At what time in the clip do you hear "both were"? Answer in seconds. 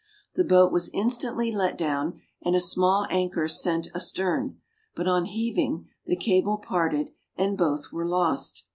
7.55-8.07